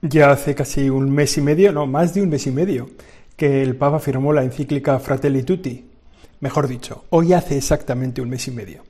Ya 0.00 0.30
hace 0.30 0.54
casi 0.54 0.88
un 0.88 1.10
mes 1.10 1.36
y 1.38 1.40
medio, 1.40 1.72
no, 1.72 1.84
más 1.84 2.14
de 2.14 2.22
un 2.22 2.28
mes 2.28 2.46
y 2.46 2.52
medio, 2.52 2.88
que 3.36 3.62
el 3.62 3.74
Papa 3.74 3.98
firmó 3.98 4.32
la 4.32 4.44
encíclica 4.44 4.96
Fratelli 5.00 5.42
Tutti. 5.42 5.84
Mejor 6.38 6.68
dicho, 6.68 7.06
hoy 7.10 7.32
hace 7.32 7.56
exactamente 7.56 8.20
un 8.20 8.30
mes 8.30 8.46
y 8.46 8.52
medio. 8.52 8.84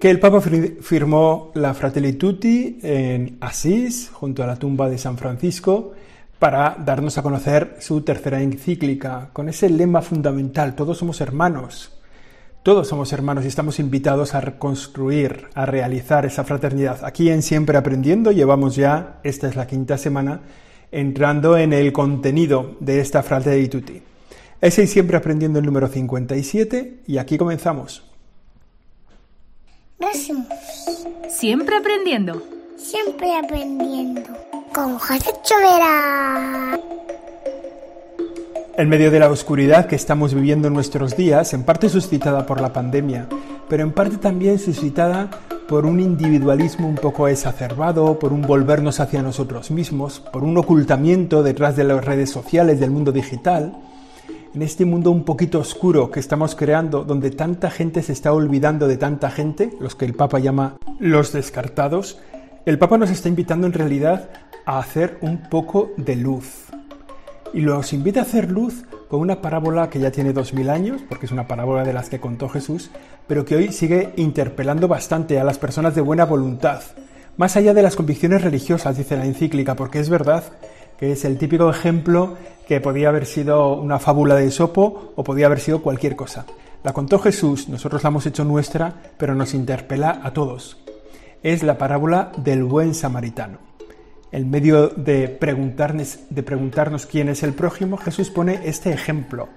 Que 0.00 0.08
el 0.08 0.18
Papa 0.18 0.40
firmó 0.40 1.50
la 1.52 1.74
Fratelli 1.74 2.14
Tutti 2.14 2.78
en 2.82 3.36
Asís, 3.42 4.10
junto 4.10 4.42
a 4.42 4.46
la 4.46 4.56
tumba 4.56 4.88
de 4.88 4.96
San 4.96 5.18
Francisco, 5.18 5.92
para 6.38 6.76
darnos 6.82 7.18
a 7.18 7.22
conocer 7.22 7.76
su 7.80 8.00
tercera 8.00 8.40
encíclica, 8.40 9.28
con 9.34 9.50
ese 9.50 9.68
lema 9.68 10.00
fundamental, 10.00 10.74
todos 10.74 10.96
somos 10.96 11.20
hermanos. 11.20 11.92
Todos 12.62 12.86
somos 12.86 13.12
hermanos 13.12 13.44
y 13.44 13.48
estamos 13.48 13.80
invitados 13.80 14.34
a 14.34 14.40
reconstruir, 14.40 15.48
a 15.54 15.66
realizar 15.66 16.24
esa 16.26 16.44
fraternidad. 16.44 17.04
Aquí 17.04 17.28
en 17.28 17.42
Siempre 17.42 17.76
Aprendiendo 17.76 18.30
llevamos 18.30 18.76
ya, 18.76 19.18
esta 19.24 19.48
es 19.48 19.56
la 19.56 19.66
quinta 19.66 19.98
semana, 19.98 20.42
entrando 20.92 21.58
en 21.58 21.72
el 21.72 21.92
contenido 21.92 22.76
de 22.78 23.00
esta 23.00 23.24
Fratelli 23.24 23.66
Tutti. 23.66 24.00
Es 24.60 24.74
Siempre 24.74 25.16
Aprendiendo 25.16 25.58
el 25.58 25.66
número 25.66 25.88
57 25.88 27.02
y 27.08 27.18
aquí 27.18 27.36
comenzamos. 27.36 28.04
Siempre 31.28 31.76
aprendiendo. 31.76 32.42
Siempre 32.76 33.36
aprendiendo. 33.36 34.22
Con 34.72 34.98
José 34.98 35.32
Chovera. 35.42 36.78
En 38.74 38.88
medio 38.88 39.10
de 39.10 39.20
la 39.20 39.30
oscuridad 39.30 39.84
que 39.84 39.96
estamos 39.96 40.32
viviendo 40.32 40.68
en 40.68 40.74
nuestros 40.74 41.14
días, 41.14 41.52
en 41.52 41.62
parte 41.62 41.90
suscitada 41.90 42.46
por 42.46 42.58
la 42.58 42.72
pandemia, 42.72 43.28
pero 43.68 43.82
en 43.82 43.92
parte 43.92 44.16
también 44.16 44.58
suscitada 44.58 45.28
por 45.68 45.84
un 45.84 46.00
individualismo 46.00 46.88
un 46.88 46.94
poco 46.94 47.28
exacerbado, 47.28 48.18
por 48.18 48.32
un 48.32 48.40
volvernos 48.40 48.98
hacia 48.98 49.22
nosotros 49.22 49.70
mismos, 49.70 50.20
por 50.20 50.42
un 50.42 50.56
ocultamiento 50.56 51.42
detrás 51.42 51.76
de 51.76 51.84
las 51.84 52.02
redes 52.02 52.30
sociales 52.30 52.80
del 52.80 52.90
mundo 52.90 53.12
digital, 53.12 53.76
en 54.54 54.62
este 54.62 54.86
mundo 54.86 55.10
un 55.10 55.24
poquito 55.24 55.58
oscuro 55.58 56.10
que 56.10 56.20
estamos 56.20 56.54
creando, 56.54 57.04
donde 57.04 57.30
tanta 57.30 57.70
gente 57.70 58.02
se 58.02 58.14
está 58.14 58.32
olvidando 58.32 58.88
de 58.88 58.96
tanta 58.96 59.30
gente, 59.30 59.70
los 59.80 59.94
que 59.94 60.06
el 60.06 60.14
Papa 60.14 60.38
llama 60.38 60.76
los 60.98 61.32
descartados, 61.32 62.18
el 62.64 62.78
Papa 62.78 62.96
nos 62.96 63.10
está 63.10 63.28
invitando 63.28 63.66
en 63.66 63.74
realidad 63.74 64.30
a 64.64 64.78
hacer 64.78 65.18
un 65.20 65.42
poco 65.50 65.90
de 65.98 66.16
luz, 66.16 66.64
y 67.52 67.60
los 67.60 67.92
invita 67.92 68.20
a 68.20 68.22
hacer 68.22 68.50
luz 68.50 68.84
con 69.08 69.20
una 69.20 69.40
parábola 69.40 69.90
que 69.90 70.00
ya 70.00 70.10
tiene 70.10 70.32
dos 70.32 70.54
mil 70.54 70.70
años, 70.70 71.02
porque 71.08 71.26
es 71.26 71.32
una 71.32 71.46
parábola 71.46 71.84
de 71.84 71.92
las 71.92 72.08
que 72.08 72.20
contó 72.20 72.48
Jesús, 72.48 72.90
pero 73.26 73.44
que 73.44 73.56
hoy 73.56 73.72
sigue 73.72 74.12
interpelando 74.16 74.88
bastante 74.88 75.38
a 75.38 75.44
las 75.44 75.58
personas 75.58 75.94
de 75.94 76.00
buena 76.00 76.24
voluntad, 76.24 76.80
más 77.36 77.56
allá 77.56 77.72
de 77.72 77.82
las 77.82 77.96
convicciones 77.96 78.42
religiosas, 78.42 78.96
dice 78.96 79.16
la 79.16 79.24
encíclica, 79.24 79.74
porque 79.74 80.00
es 80.00 80.10
verdad 80.10 80.44
que 80.98 81.12
es 81.12 81.24
el 81.24 81.38
típico 81.38 81.70
ejemplo 81.70 82.36
que 82.68 82.80
podía 82.80 83.08
haber 83.08 83.26
sido 83.26 83.74
una 83.74 83.98
fábula 83.98 84.34
de 84.34 84.46
Esopo 84.46 85.12
o 85.16 85.24
podía 85.24 85.46
haber 85.46 85.60
sido 85.60 85.82
cualquier 85.82 86.14
cosa. 86.14 86.44
La 86.84 86.92
contó 86.92 87.18
Jesús, 87.18 87.68
nosotros 87.68 88.02
la 88.02 88.08
hemos 88.08 88.26
hecho 88.26 88.44
nuestra, 88.44 88.94
pero 89.16 89.34
nos 89.34 89.54
interpela 89.54 90.20
a 90.22 90.32
todos. 90.32 90.78
Es 91.42 91.62
la 91.62 91.78
parábola 91.78 92.32
del 92.36 92.64
buen 92.64 92.94
samaritano 92.94 93.71
en 94.32 94.50
medio 94.50 94.88
de 94.88 95.28
preguntarnos, 95.28 96.20
de 96.30 96.42
preguntarnos 96.42 97.06
quién 97.06 97.28
es 97.28 97.42
el 97.42 97.52
prójimo, 97.52 97.98
Jesús 97.98 98.30
pone 98.30 98.60
este 98.64 98.90
ejemplo. 98.90 99.48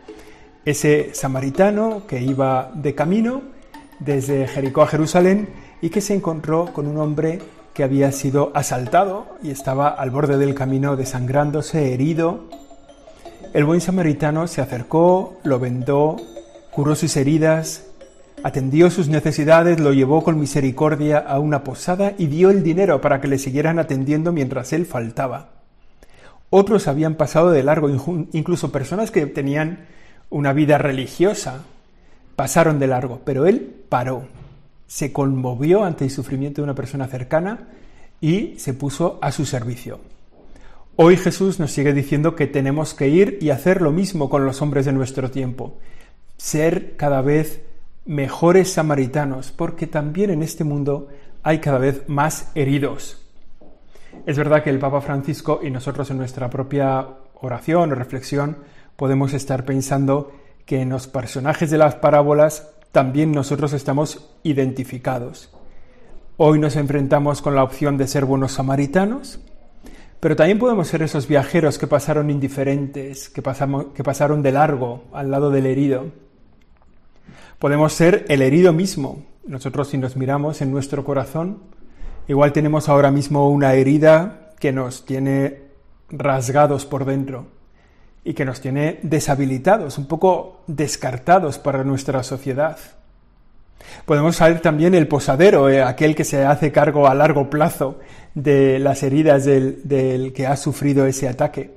Ese 0.66 1.12
samaritano 1.14 2.06
que 2.06 2.22
iba 2.22 2.72
de 2.76 2.94
camino 2.94 3.42
desde 4.00 4.48
Jericó 4.48 4.82
a 4.82 4.88
Jerusalén 4.88 5.48
y 5.82 5.90
que 5.90 6.02
se 6.02 6.14
encontró 6.14 6.74
con 6.74 6.88
un 6.88 6.98
hombre 6.98 7.40
que 7.74 7.84
había 7.84 8.12
sido 8.12 8.52
asaltado 8.54 9.38
y 9.42 9.52
estaba 9.52 9.90
al 9.90 10.10
borde 10.10 10.38
del 10.38 10.56
camino 10.56 10.96
desangrándose, 10.96 11.94
herido. 11.94 12.50
El 13.54 13.64
buen 13.64 13.80
samaritano 13.80 14.48
se 14.48 14.62
acercó, 14.62 15.40
lo 15.44 15.60
vendó, 15.60 16.18
curó 16.72 16.96
sus 16.96 17.16
heridas, 17.16 17.86
Atendió 18.44 18.92
sus 18.92 19.08
necesidades, 19.08 19.80
lo 19.80 19.94
llevó 19.94 20.24
con 20.24 20.40
misericordia 20.40 21.18
a 21.18 21.40
una 21.40 21.64
posada 21.64 22.14
y 22.18 22.28
dio 22.28 22.50
el 22.50 22.64
dinero 22.64 23.02
para 23.02 23.20
que 23.20 23.28
le 23.28 23.40
siguieran 23.40 23.80
atendiendo 23.80 24.32
mientras 24.32 24.72
él 24.74 24.86
faltaba. 24.86 25.50
Otros 26.50 26.88
habían 26.88 27.16
pasado 27.16 27.52
de 27.52 27.64
largo, 27.64 27.90
incluso 28.32 28.72
personas 28.72 29.12
que 29.12 29.26
tenían 29.26 29.88
una 30.30 30.54
vida 30.54 30.78
religiosa, 30.78 31.64
pasaron 32.36 32.80
de 32.80 32.88
largo, 32.88 33.22
pero 33.26 33.46
él 33.46 33.84
paró, 33.90 34.26
se 34.88 35.12
conmovió 35.12 35.84
ante 35.84 36.06
el 36.06 36.12
sufrimiento 36.12 36.62
de 36.62 36.66
una 36.66 36.76
persona 36.76 37.08
cercana 37.08 37.68
y 38.22 38.56
se 38.58 38.74
puso 38.74 39.18
a 39.22 39.32
su 39.32 39.46
servicio. 39.46 40.00
Hoy 40.98 41.18
Jesús 41.18 41.60
nos 41.60 41.72
sigue 41.72 41.94
diciendo 41.94 42.36
que 42.36 42.48
tenemos 42.48 42.94
que 42.94 43.10
ir 43.10 43.38
y 43.42 43.50
hacer 43.50 43.82
lo 43.82 43.92
mismo 43.92 44.30
con 44.30 44.46
los 44.46 44.62
hombres 44.62 44.86
de 44.86 44.94
nuestro 44.94 45.30
tiempo, 45.32 45.78
ser 46.38 46.96
cada 46.96 47.22
vez 47.22 47.65
mejores 48.06 48.72
samaritanos, 48.74 49.52
porque 49.52 49.88
también 49.88 50.30
en 50.30 50.44
este 50.44 50.64
mundo 50.64 51.08
hay 51.44 51.60
cada 51.60 51.80
vez 51.80 52.08
más 52.08 52.52
heridos. 52.56 53.22
Es 54.26 54.38
verdad 54.38 54.64
que 54.64 54.70
el 54.70 54.80
Papa 54.80 55.02
Francisco 55.02 55.60
y 55.64 55.70
nosotros 55.70 56.10
en 56.12 56.18
nuestra 56.18 56.50
propia 56.50 57.08
oración 57.42 57.92
o 57.92 57.96
reflexión 57.96 58.58
podemos 58.96 59.34
estar 59.34 59.66
pensando 59.66 60.32
que 60.66 60.82
en 60.82 60.90
los 60.90 61.08
personajes 61.08 61.70
de 61.70 61.78
las 61.78 61.96
parábolas 61.96 62.72
también 62.92 63.32
nosotros 63.32 63.74
estamos 63.74 64.32
identificados. 64.44 65.52
Hoy 66.38 66.60
nos 66.60 66.76
enfrentamos 66.76 67.42
con 67.42 67.56
la 67.56 67.64
opción 67.64 67.98
de 67.98 68.08
ser 68.08 68.26
buenos 68.26 68.54
samaritanos, 68.54 69.40
pero 70.20 70.36
también 70.36 70.60
podemos 70.60 70.88
ser 70.88 71.02
esos 71.02 71.28
viajeros 71.28 71.78
que 71.78 71.88
pasaron 71.88 72.30
indiferentes, 72.30 73.30
que, 73.30 73.44
que 73.94 74.04
pasaron 74.04 74.42
de 74.42 74.52
largo 74.52 75.04
al 75.12 75.30
lado 75.30 75.52
del 75.52 75.66
herido 75.66 76.25
Podemos 77.60 77.94
ser 77.94 78.26
el 78.28 78.42
herido 78.42 78.74
mismo. 78.74 79.24
Nosotros 79.48 79.88
si 79.88 79.98
nos 79.98 80.18
miramos 80.18 80.62
en 80.62 80.72
nuestro 80.72 81.06
corazón, 81.06 81.60
igual 82.28 82.52
tenemos 82.52 82.90
ahora 82.90 83.12
mismo 83.12 83.50
una 83.50 83.74
herida 83.74 84.52
que 84.60 84.74
nos 84.74 85.06
tiene 85.06 85.62
rasgados 86.10 86.86
por 86.86 87.06
dentro 87.06 87.48
y 88.24 88.34
que 88.34 88.44
nos 88.44 88.60
tiene 88.60 89.00
deshabilitados, 89.04 89.98
un 89.98 90.08
poco 90.08 90.64
descartados 90.68 91.60
para 91.60 91.84
nuestra 91.84 92.24
sociedad. 92.24 92.78
Podemos 94.06 94.38
saber 94.38 94.62
también 94.62 94.96
el 94.96 95.08
posadero, 95.08 95.70
eh, 95.70 95.82
aquel 95.82 96.16
que 96.16 96.24
se 96.24 96.44
hace 96.44 96.72
cargo 96.72 97.08
a 97.08 97.14
largo 97.14 97.50
plazo 97.50 98.00
de 98.34 98.80
las 98.80 99.04
heridas 99.04 99.46
del, 99.46 99.82
del 99.84 100.34
que 100.34 100.48
ha 100.48 100.58
sufrido 100.58 101.06
ese 101.06 101.30
ataque. 101.30 101.72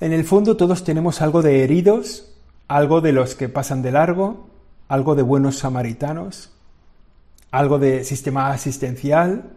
En 0.00 0.12
el 0.12 0.24
fondo 0.24 0.56
todos 0.56 0.84
tenemos 0.84 1.22
algo 1.22 1.40
de 1.40 1.62
heridos, 1.62 2.34
algo 2.66 3.00
de 3.00 3.12
los 3.12 3.34
que 3.34 3.48
pasan 3.48 3.80
de 3.82 3.92
largo, 3.92 4.48
algo 4.88 5.14
de 5.14 5.22
buenos 5.22 5.58
samaritanos, 5.58 6.50
algo 7.50 7.78
de 7.78 8.04
sistema 8.04 8.50
asistencial. 8.50 9.52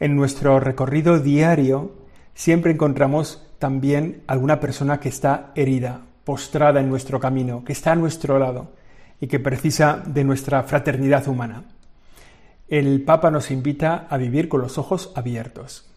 En 0.00 0.16
nuestro 0.16 0.58
recorrido 0.58 1.18
diario 1.20 1.92
siempre 2.34 2.72
encontramos 2.72 3.46
también 3.58 4.22
alguna 4.26 4.58
persona 4.60 5.00
que 5.00 5.10
está 5.10 5.52
herida, 5.54 6.02
postrada 6.24 6.80
en 6.80 6.88
nuestro 6.88 7.20
camino, 7.20 7.64
que 7.64 7.72
está 7.72 7.92
a 7.92 7.96
nuestro 7.96 8.38
lado 8.38 8.72
y 9.20 9.26
que 9.26 9.40
precisa 9.40 10.02
de 10.06 10.24
nuestra 10.24 10.62
fraternidad 10.62 11.28
humana. 11.28 11.64
El 12.68 13.02
Papa 13.02 13.30
nos 13.30 13.50
invita 13.50 14.06
a 14.08 14.16
vivir 14.16 14.48
con 14.48 14.60
los 14.60 14.78
ojos 14.78 15.12
abiertos, 15.14 15.90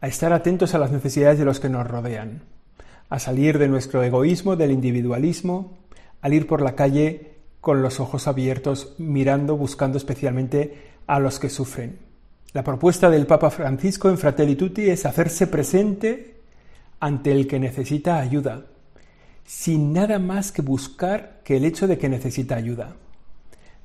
a 0.00 0.08
estar 0.08 0.32
atentos 0.32 0.74
a 0.74 0.78
las 0.78 0.90
necesidades 0.90 1.38
de 1.38 1.44
los 1.44 1.60
que 1.60 1.68
nos 1.68 1.86
rodean, 1.86 2.42
a 3.08 3.18
salir 3.18 3.58
de 3.58 3.68
nuestro 3.68 4.02
egoísmo, 4.02 4.56
del 4.56 4.70
individualismo, 4.70 5.78
al 6.22 6.34
ir 6.34 6.46
por 6.46 6.62
la 6.62 6.74
calle 6.74 7.29
con 7.60 7.82
los 7.82 8.00
ojos 8.00 8.26
abiertos, 8.26 8.94
mirando, 8.98 9.56
buscando 9.56 9.98
especialmente 9.98 10.90
a 11.06 11.18
los 11.20 11.38
que 11.38 11.50
sufren. 11.50 11.98
La 12.52 12.64
propuesta 12.64 13.10
del 13.10 13.26
Papa 13.26 13.50
Francisco 13.50 14.08
en 14.08 14.18
Fratelli 14.18 14.56
Tutti 14.56 14.88
es 14.88 15.06
hacerse 15.06 15.46
presente 15.46 16.40
ante 16.98 17.32
el 17.32 17.46
que 17.46 17.60
necesita 17.60 18.18
ayuda, 18.18 18.66
sin 19.44 19.92
nada 19.92 20.18
más 20.18 20.52
que 20.52 20.62
buscar 20.62 21.40
que 21.44 21.56
el 21.56 21.64
hecho 21.64 21.86
de 21.86 21.98
que 21.98 22.08
necesita 22.08 22.56
ayuda. 22.56 22.96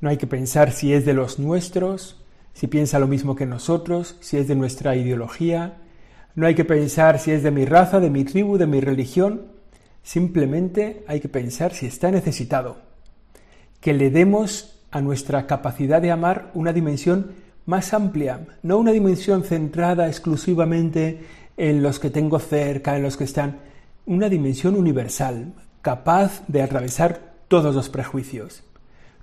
No 0.01 0.09
hay 0.09 0.17
que 0.17 0.27
pensar 0.27 0.71
si 0.71 0.93
es 0.93 1.05
de 1.05 1.13
los 1.13 1.39
nuestros, 1.39 2.23
si 2.53 2.67
piensa 2.67 2.99
lo 2.99 3.07
mismo 3.07 3.35
que 3.35 3.45
nosotros, 3.45 4.17
si 4.21 4.37
es 4.37 4.47
de 4.47 4.55
nuestra 4.55 4.95
ideología. 4.95 5.77
No 6.35 6.47
hay 6.47 6.55
que 6.55 6.65
pensar 6.65 7.19
si 7.19 7.31
es 7.31 7.43
de 7.43 7.51
mi 7.51 7.65
raza, 7.65 7.99
de 7.99 8.09
mi 8.09 8.23
tribu, 8.23 8.57
de 8.57 8.67
mi 8.67 8.81
religión. 8.81 9.47
Simplemente 10.03 11.03
hay 11.07 11.19
que 11.19 11.29
pensar 11.29 11.73
si 11.73 11.85
está 11.85 12.11
necesitado 12.11 12.94
que 13.85 13.93
le 13.93 14.09
demos 14.09 14.79
a 14.89 14.99
nuestra 14.99 15.45
capacidad 15.45 16.01
de 16.01 16.09
amar 16.09 16.49
una 16.55 16.73
dimensión 16.73 17.33
más 17.67 17.93
amplia, 17.93 18.47
no 18.63 18.79
una 18.79 18.91
dimensión 18.91 19.43
centrada 19.43 20.07
exclusivamente 20.07 21.19
en 21.55 21.83
los 21.83 21.99
que 21.99 22.09
tengo 22.09 22.39
cerca, 22.39 22.97
en 22.97 23.03
los 23.03 23.15
que 23.15 23.25
están, 23.25 23.59
una 24.07 24.27
dimensión 24.27 24.75
universal, 24.75 25.53
capaz 25.83 26.41
de 26.47 26.63
atravesar 26.63 27.35
todos 27.47 27.75
los 27.75 27.89
prejuicios, 27.89 28.63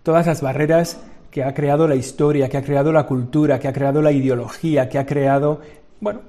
todas 0.04 0.28
las 0.28 0.42
barreras 0.42 1.00
que 1.32 1.42
ha 1.42 1.54
creado 1.54 1.88
la 1.88 1.96
historia, 1.96 2.48
que 2.48 2.58
ha 2.58 2.62
creado 2.62 2.92
la 2.92 3.06
cultura, 3.06 3.58
que 3.58 3.66
ha 3.66 3.72
creado 3.72 4.00
la 4.00 4.12
ideología, 4.12 4.88
que 4.88 5.00
ha 5.00 5.06
creado, 5.06 5.60
bueno, 6.00 6.20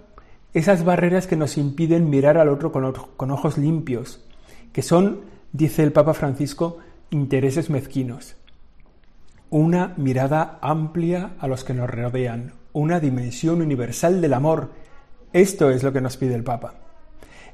esas 0.55 0.83
barreras 0.83 1.27
que 1.27 1.35
nos 1.35 1.55
impiden 1.59 2.09
mirar 2.09 2.39
al 2.39 2.49
otro 2.49 2.71
con, 2.71 3.29
ojos 3.29 3.59
limpios, 3.59 4.25
que 4.71 4.81
son, 4.81 5.19
dice 5.51 5.83
el 5.83 5.91
Papa 5.91 6.15
Francisco, 6.15 6.79
intereses 7.13 7.69
mezquinos. 7.69 8.35
Una 9.51 9.93
mirada 9.97 10.57
amplia 10.61 11.33
a 11.39 11.47
los 11.47 11.63
que 11.63 11.75
nos 11.75 11.89
rodean, 11.89 12.53
una 12.73 12.99
dimensión 12.99 13.61
universal 13.61 14.19
del 14.19 14.33
amor. 14.33 14.71
Esto 15.31 15.69
es 15.69 15.83
lo 15.83 15.93
que 15.93 16.01
nos 16.01 16.17
pide 16.17 16.33
el 16.33 16.43
Papa. 16.43 16.73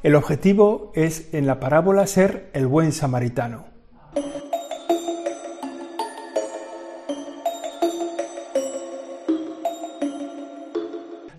El 0.02 0.16
objetivo 0.16 0.94
es 0.96 1.34
en 1.34 1.46
la 1.46 1.60
parábola 1.60 2.08
ser 2.08 2.50
el 2.54 2.68
buen 2.68 2.94
samaritano. 2.94 3.66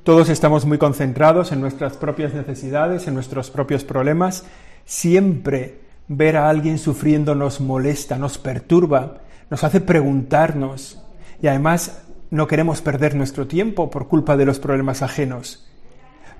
Todos 0.04 0.28
estamos 0.28 0.66
muy 0.66 0.76
concentrados 0.76 1.52
en 1.52 1.60
nuestras 1.62 1.96
propias 1.96 2.34
necesidades, 2.34 3.06
en 3.06 3.14
nuestros 3.14 3.50
propios 3.50 3.84
problemas. 3.84 4.44
Siempre 4.84 5.89
ver 6.12 6.36
a 6.36 6.48
alguien 6.48 6.78
sufriendo 6.78 7.36
nos 7.36 7.60
molesta, 7.60 8.18
nos 8.18 8.36
perturba, 8.36 9.18
nos 9.48 9.62
hace 9.62 9.80
preguntarnos 9.80 11.00
y 11.40 11.46
además 11.46 12.02
no 12.30 12.48
queremos 12.48 12.82
perder 12.82 13.14
nuestro 13.14 13.46
tiempo 13.46 13.90
por 13.90 14.08
culpa 14.08 14.36
de 14.36 14.44
los 14.44 14.58
problemas 14.58 15.02
ajenos. 15.02 15.70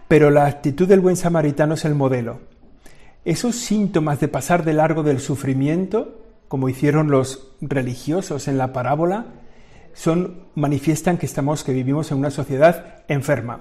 Pero 0.09 0.31
la 0.31 0.47
actitud 0.47 0.89
del 0.89 0.99
buen 0.99 1.15
samaritano 1.15 1.75
es 1.75 1.85
el 1.85 1.95
modelo. 1.95 2.41
Esos 3.25 3.55
síntomas 3.55 4.19
de 4.19 4.27
pasar 4.27 4.65
de 4.65 4.73
largo 4.73 5.05
del 5.05 5.21
sufrimiento, 5.21 6.21
como 6.49 6.69
hicieron 6.69 7.09
los 7.09 7.53
religiosos 7.61 8.49
en 8.49 8.59
la 8.59 8.73
parábola, 8.73 9.27
son 9.95 10.47
manifiestan 10.57 11.17
que 11.17 11.27
estamos 11.27 11.63
que 11.63 11.73
vivimos 11.73 12.11
en 12.11 12.19
una 12.19 12.33
sociedad 12.33 13.05
enferma, 13.07 13.61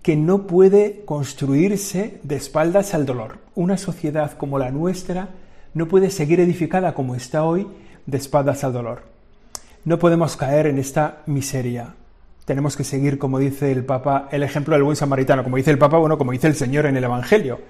que 0.00 0.16
no 0.16 0.46
puede 0.46 1.04
construirse 1.04 2.20
de 2.22 2.36
espaldas 2.36 2.94
al 2.94 3.04
dolor. 3.04 3.40
Una 3.54 3.76
sociedad 3.76 4.32
como 4.32 4.58
la 4.58 4.70
nuestra 4.70 5.28
no 5.74 5.88
puede 5.88 6.10
seguir 6.10 6.40
edificada 6.40 6.94
como 6.94 7.14
está 7.14 7.44
hoy 7.44 7.66
de 8.06 8.18
espaldas 8.18 8.64
al 8.64 8.72
dolor. 8.72 9.02
No 9.84 9.98
podemos 9.98 10.36
caer 10.36 10.66
en 10.66 10.78
esta 10.78 11.22
miseria 11.26 11.94
tenemos 12.44 12.76
que 12.76 12.84
seguir, 12.84 13.18
como 13.18 13.38
dice 13.38 13.70
el 13.70 13.84
Papa, 13.84 14.28
el 14.32 14.42
ejemplo 14.42 14.74
del 14.74 14.82
buen 14.82 14.96
samaritano, 14.96 15.44
como 15.44 15.56
dice 15.56 15.70
el 15.70 15.78
Papa, 15.78 15.98
bueno, 15.98 16.18
como 16.18 16.32
dice 16.32 16.48
el 16.48 16.56
Señor 16.56 16.86
en 16.86 16.96
el 16.96 17.04
Evangelio. 17.04 17.60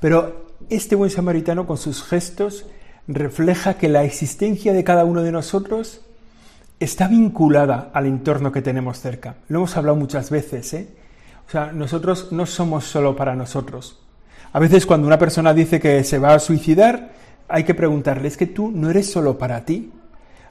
Pero 0.00 0.46
este 0.68 0.96
buen 0.96 1.10
samaritano 1.10 1.66
con 1.66 1.78
sus 1.78 2.02
gestos 2.02 2.66
refleja 3.06 3.74
que 3.74 3.88
la 3.88 4.04
existencia 4.04 4.72
de 4.72 4.82
cada 4.82 5.04
uno 5.04 5.22
de 5.22 5.30
nosotros 5.30 6.00
está 6.80 7.06
vinculada 7.08 7.90
al 7.94 8.06
entorno 8.06 8.50
que 8.50 8.62
tenemos 8.62 9.00
cerca. 9.00 9.36
Lo 9.48 9.60
hemos 9.60 9.76
hablado 9.76 9.96
muchas 9.96 10.28
veces, 10.28 10.74
¿eh? 10.74 10.88
O 11.46 11.50
sea, 11.50 11.70
nosotros 11.72 12.32
no 12.32 12.44
somos 12.46 12.84
solo 12.84 13.14
para 13.14 13.36
nosotros. 13.36 14.00
A 14.52 14.58
veces 14.58 14.84
cuando 14.84 15.06
una 15.06 15.18
persona 15.18 15.54
dice 15.54 15.78
que 15.78 16.02
se 16.02 16.18
va 16.18 16.34
a 16.34 16.40
suicidar, 16.40 17.12
hay 17.48 17.64
que 17.64 17.74
preguntarle, 17.74 18.28
es 18.28 18.36
que 18.36 18.46
tú 18.46 18.70
no 18.70 18.90
eres 18.90 19.10
solo 19.10 19.38
para 19.38 19.64
ti. 19.64 19.92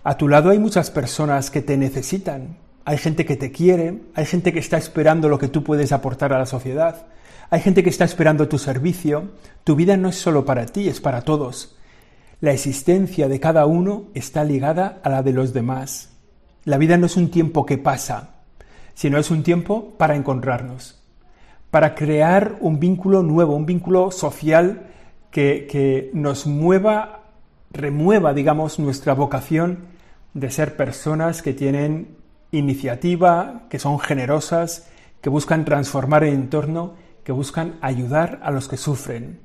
A 0.04 0.18
tu 0.18 0.28
lado 0.28 0.50
hay 0.50 0.60
muchas 0.60 0.92
personas 0.92 1.50
que 1.50 1.62
te 1.62 1.78
necesitan, 1.78 2.58
hay 2.86 2.98
gente 2.98 3.26
que 3.26 3.36
te 3.36 3.52
quiere, 3.52 4.02
hay 4.14 4.26
gente 4.26 4.54
que 4.54 4.60
está 4.60 4.78
esperando 4.78 5.30
lo 5.30 5.40
que 5.40 5.48
tú 5.48 5.64
puedes 5.64 5.92
aportar 5.92 6.34
a 6.34 6.40
la 6.40 6.46
sociedad, 6.46 7.08
hay 7.50 7.62
gente 7.62 7.84
que 7.84 7.90
está 7.90 8.06
esperando 8.06 8.48
tu 8.48 8.58
servicio. 8.58 9.30
Tu 9.64 9.76
vida 9.76 9.98
no 9.98 10.10
es 10.10 10.16
solo 10.16 10.46
para 10.46 10.66
ti, 10.66 10.88
es 10.88 11.00
para 11.00 11.22
todos. 11.22 11.78
La 12.42 12.52
existencia 12.52 13.28
de 13.28 13.40
cada 13.40 13.66
uno 13.66 14.06
está 14.14 14.44
ligada 14.44 15.00
a 15.04 15.10
la 15.10 15.24
de 15.24 15.34
los 15.34 15.54
demás. 15.54 16.10
La 16.64 16.78
vida 16.78 16.98
no 16.98 17.06
es 17.06 17.18
un 17.18 17.30
tiempo 17.30 17.66
que 17.66 17.78
pasa, 17.78 18.36
sino 18.94 19.18
es 19.18 19.30
un 19.32 19.44
tiempo 19.44 19.94
para 19.98 20.16
encontrarnos, 20.16 21.02
para 21.70 21.94
crear 21.96 22.58
un 22.60 22.80
vínculo 22.80 23.22
nuevo, 23.22 23.56
un 23.56 23.66
vínculo 23.66 24.12
social 24.12 24.88
que, 25.36 26.12
nos 26.14 26.48
mueva, 26.48 27.24
remueva, 27.70 28.34
digamos, 28.34 28.80
nuestra 28.80 29.14
vocación 29.14 29.80
de 30.34 30.50
ser 30.50 30.78
personas 30.78 31.42
que 31.42 31.54
tienen 31.54 32.16
iniciativa, 32.52 33.64
que 33.70 33.78
son 33.78 34.00
generosas, 34.00 34.90
que 35.20 35.30
buscan 35.30 35.66
transformar 35.66 36.24
el 36.24 36.34
entorno, 36.34 36.94
que 37.26 37.34
buscan 37.34 37.76
ayudar 37.82 38.40
a 38.44 38.52
los 38.52 38.70
que 38.70 38.78
sufren. 38.78 39.40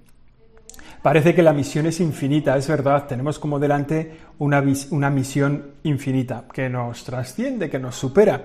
Parece 1.03 1.35
que 1.35 1.43
la 1.43 1.53
misión 1.53 1.87
es 1.87 1.99
infinita, 1.99 2.57
es 2.57 2.69
verdad, 2.69 3.07
tenemos 3.09 3.41
como 3.41 3.59
delante 3.59 4.17
una, 4.39 4.63
una 4.91 5.11
misión 5.11 5.73
infinita, 5.83 6.45
que 6.53 6.69
nos 6.69 7.03
trasciende, 7.03 7.69
que 7.69 7.81
nos 7.81 7.97
supera, 7.97 8.45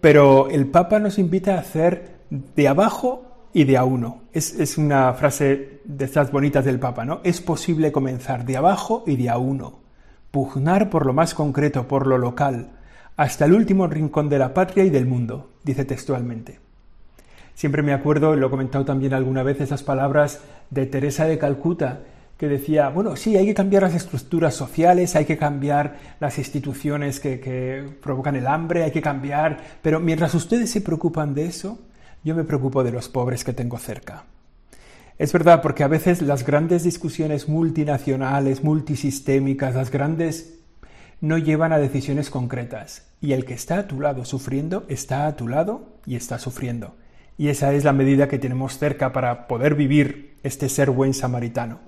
pero 0.00 0.48
el 0.48 0.68
Papa 0.68 1.00
nos 1.00 1.18
invita 1.18 1.56
a 1.56 1.60
hacer 1.60 2.18
de 2.30 2.68
abajo 2.68 3.27
y 3.58 3.64
de 3.64 3.76
a 3.76 3.82
uno. 3.82 4.22
Es, 4.32 4.54
es, 4.54 4.78
una 4.78 5.12
frase 5.14 5.80
de 5.84 6.04
estas 6.04 6.30
bonitas 6.30 6.64
del 6.64 6.78
Papa, 6.78 7.04
¿no? 7.04 7.20
Es 7.24 7.40
posible 7.40 7.90
comenzar 7.90 8.44
de 8.44 8.56
abajo 8.56 9.02
y 9.04 9.16
de 9.16 9.30
a 9.30 9.38
uno. 9.38 9.80
Pugnar 10.30 10.90
por 10.90 11.04
lo 11.04 11.12
más 11.12 11.34
concreto, 11.34 11.88
por 11.88 12.06
lo 12.06 12.18
local, 12.18 12.70
hasta 13.16 13.46
el 13.46 13.54
último 13.54 13.88
rincón 13.88 14.28
de 14.28 14.38
la 14.38 14.54
patria 14.54 14.84
y 14.84 14.90
del 14.90 15.06
mundo, 15.06 15.50
dice 15.64 15.84
textualmente. 15.84 16.60
Siempre 17.56 17.82
me 17.82 17.92
acuerdo, 17.92 18.36
lo 18.36 18.46
he 18.46 18.50
comentado 18.50 18.84
también 18.84 19.12
alguna 19.12 19.42
vez, 19.42 19.60
esas 19.60 19.82
palabras 19.82 20.40
de 20.70 20.86
Teresa 20.86 21.24
de 21.24 21.38
Calcuta, 21.38 22.02
que 22.36 22.46
decía, 22.46 22.90
bueno, 22.90 23.16
sí, 23.16 23.36
hay 23.36 23.46
que 23.46 23.54
cambiar 23.54 23.82
las 23.82 23.96
estructuras 23.96 24.54
sociales, 24.54 25.16
hay 25.16 25.24
que 25.24 25.36
cambiar 25.36 25.96
las 26.20 26.38
instituciones 26.38 27.18
que, 27.18 27.40
que, 27.40 27.84
provocan 28.00 28.36
el 28.36 28.46
hambre, 28.46 28.84
hay 28.84 28.92
que 28.92 29.02
cambiar, 29.02 29.58
pero 29.82 29.98
mientras 29.98 30.32
ustedes 30.36 30.70
se 30.70 30.80
preocupan 30.80 31.34
de 31.34 31.46
eso, 31.46 31.80
yo 32.24 32.34
me 32.34 32.44
preocupo 32.44 32.84
de 32.84 32.92
los 32.92 33.08
pobres 33.08 33.44
que 33.44 33.52
tengo 33.52 33.78
cerca. 33.78 34.24
Es 35.18 35.32
verdad, 35.32 35.62
porque 35.62 35.82
a 35.82 35.88
veces 35.88 36.22
las 36.22 36.46
grandes 36.46 36.84
discusiones 36.84 37.48
multinacionales, 37.48 38.62
multisistémicas, 38.62 39.74
las 39.74 39.90
grandes 39.90 40.58
no 41.20 41.38
llevan 41.38 41.72
a 41.72 41.78
decisiones 41.78 42.30
concretas. 42.30 43.06
Y 43.20 43.32
el 43.32 43.44
que 43.44 43.54
está 43.54 43.78
a 43.78 43.88
tu 43.88 44.00
lado 44.00 44.24
sufriendo, 44.24 44.84
está 44.88 45.26
a 45.26 45.34
tu 45.34 45.48
lado 45.48 45.96
y 46.06 46.14
está 46.14 46.38
sufriendo. 46.38 46.94
Y 47.36 47.48
esa 47.48 47.72
es 47.72 47.84
la 47.84 47.92
medida 47.92 48.28
que 48.28 48.38
tenemos 48.38 48.78
cerca 48.78 49.12
para 49.12 49.48
poder 49.48 49.74
vivir 49.74 50.36
este 50.42 50.68
ser 50.68 50.90
buen 50.90 51.14
samaritano. 51.14 51.80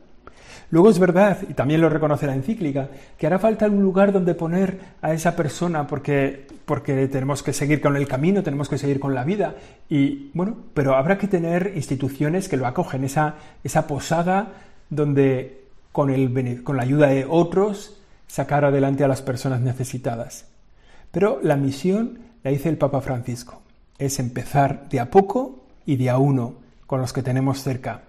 Luego 0.70 0.88
es 0.88 1.00
verdad, 1.00 1.38
y 1.48 1.54
también 1.54 1.80
lo 1.80 1.88
reconoce 1.88 2.26
la 2.26 2.34
encíclica, 2.34 2.88
que 3.18 3.26
hará 3.26 3.40
falta 3.40 3.66
un 3.66 3.82
lugar 3.82 4.12
donde 4.12 4.34
poner 4.34 4.78
a 5.02 5.12
esa 5.12 5.34
persona 5.34 5.88
porque, 5.88 6.46
porque 6.64 7.08
tenemos 7.08 7.42
que 7.42 7.52
seguir 7.52 7.80
con 7.80 7.96
el 7.96 8.06
camino, 8.06 8.44
tenemos 8.44 8.68
que 8.68 8.78
seguir 8.78 9.00
con 9.00 9.12
la 9.12 9.24
vida. 9.24 9.56
Y 9.88 10.30
bueno, 10.32 10.56
pero 10.72 10.94
habrá 10.94 11.18
que 11.18 11.26
tener 11.26 11.72
instituciones 11.74 12.48
que 12.48 12.56
lo 12.56 12.66
acogen, 12.66 13.02
esa, 13.02 13.34
esa 13.64 13.88
posada 13.88 14.52
donde 14.90 15.64
con, 15.90 16.10
el, 16.10 16.62
con 16.62 16.76
la 16.76 16.84
ayuda 16.84 17.08
de 17.08 17.26
otros 17.28 17.96
sacar 18.28 18.64
adelante 18.64 19.02
a 19.02 19.08
las 19.08 19.22
personas 19.22 19.60
necesitadas. 19.60 20.46
Pero 21.10 21.40
la 21.42 21.56
misión, 21.56 22.20
la 22.44 22.52
dice 22.52 22.68
el 22.68 22.78
Papa 22.78 23.00
Francisco, 23.00 23.60
es 23.98 24.20
empezar 24.20 24.88
de 24.88 25.00
a 25.00 25.10
poco 25.10 25.64
y 25.84 25.96
de 25.96 26.10
a 26.10 26.18
uno 26.18 26.54
con 26.86 27.00
los 27.00 27.12
que 27.12 27.24
tenemos 27.24 27.62
cerca. 27.62 28.02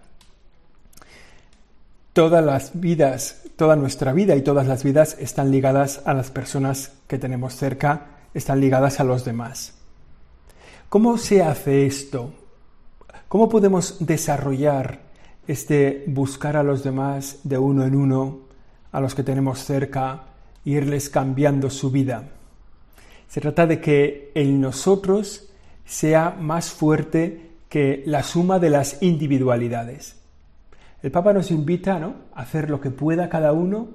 Todas 2.13 2.43
las 2.43 2.79
vidas, 2.79 3.43
toda 3.55 3.75
nuestra 3.75 4.13
vida 4.13 4.35
y 4.35 4.41
todas 4.41 4.67
las 4.67 4.83
vidas 4.83 5.17
están 5.19 5.51
ligadas 5.51 6.01
a 6.05 6.13
las 6.13 6.31
personas 6.31 6.93
que 7.07 7.17
tenemos 7.17 7.55
cerca, 7.55 8.07
están 8.33 8.59
ligadas 8.59 8.99
a 8.99 9.03
los 9.03 9.23
demás. 9.23 9.75
¿Cómo 10.89 11.17
se 11.17 11.41
hace 11.41 11.85
esto? 11.85 12.33
¿Cómo 13.27 13.47
podemos 13.47 14.05
desarrollar 14.05 15.11
este 15.47 16.03
buscar 16.07 16.55
a 16.55 16.63
los 16.63 16.83
demás 16.83 17.39
de 17.43 17.57
uno 17.57 17.85
en 17.85 17.95
uno 17.95 18.39
a 18.91 18.99
los 18.99 19.15
que 19.15 19.23
tenemos 19.23 19.59
cerca, 19.63 20.23
irles 20.65 21.09
cambiando 21.09 21.69
su 21.69 21.91
vida. 21.91 22.29
Se 23.27 23.41
trata 23.41 23.65
de 23.65 23.79
que 23.79 24.31
el 24.35 24.59
nosotros 24.59 25.49
sea 25.85 26.31
más 26.39 26.69
fuerte 26.69 27.51
que 27.69 28.03
la 28.05 28.23
suma 28.23 28.59
de 28.59 28.69
las 28.69 29.01
individualidades. 29.01 30.20
El 31.03 31.11
Papa 31.11 31.33
nos 31.33 31.51
invita 31.51 31.99
¿no? 31.99 32.15
a 32.33 32.41
hacer 32.41 32.69
lo 32.69 32.79
que 32.79 32.91
pueda 32.91 33.29
cada 33.29 33.53
uno 33.53 33.89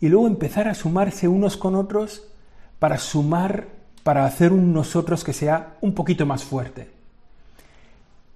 y 0.00 0.08
luego 0.08 0.26
empezar 0.26 0.68
a 0.68 0.74
sumarse 0.74 1.28
unos 1.28 1.56
con 1.56 1.74
otros 1.74 2.24
para 2.78 2.98
sumar, 2.98 3.68
para 4.02 4.24
hacer 4.24 4.52
un 4.52 4.72
nosotros 4.72 5.24
que 5.24 5.32
sea 5.32 5.76
un 5.80 5.94
poquito 5.94 6.26
más 6.26 6.44
fuerte. 6.44 6.88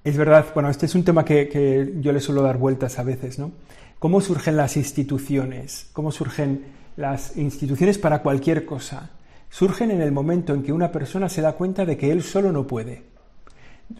Es 0.04 0.16
verdad, 0.16 0.46
bueno, 0.54 0.70
este 0.70 0.86
es 0.86 0.94
un 0.94 1.04
tema 1.04 1.24
que, 1.24 1.48
que 1.48 1.94
yo 2.00 2.12
le 2.12 2.20
suelo 2.20 2.42
dar 2.42 2.56
vueltas 2.56 2.98
a 2.98 3.02
veces, 3.02 3.38
¿no? 3.38 3.52
¿Cómo 3.98 4.20
surgen 4.20 4.56
las 4.56 4.76
instituciones? 4.76 5.90
¿Cómo 5.92 6.12
surgen 6.12 6.64
las 6.96 7.36
instituciones 7.36 7.98
para 7.98 8.22
cualquier 8.22 8.64
cosa? 8.64 9.10
Surgen 9.50 9.90
en 9.90 10.00
el 10.00 10.12
momento 10.12 10.54
en 10.54 10.62
que 10.62 10.72
una 10.72 10.92
persona 10.92 11.28
se 11.28 11.42
da 11.42 11.54
cuenta 11.54 11.84
de 11.84 11.96
que 11.96 12.10
él 12.10 12.22
solo 12.22 12.52
no 12.52 12.66
puede. 12.66 13.02